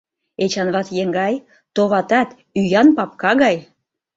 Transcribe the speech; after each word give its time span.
Эчанват 0.43 0.87
еҥгай, 1.01 1.33
товатат, 1.75 2.29
ӱян 2.59 2.87
папка 2.97 3.31
гай. 3.43 3.55